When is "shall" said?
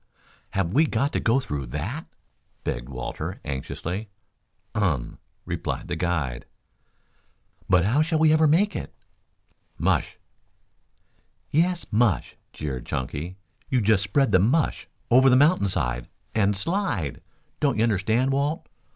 8.01-8.17